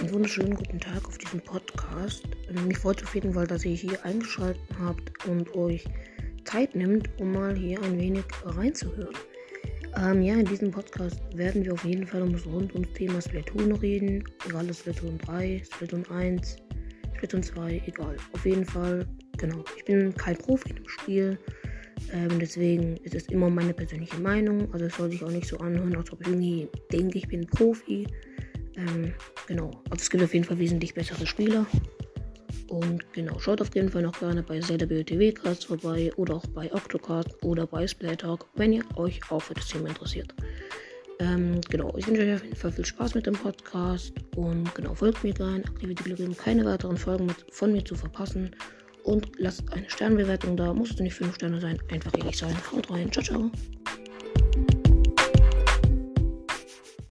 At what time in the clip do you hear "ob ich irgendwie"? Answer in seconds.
26.12-26.68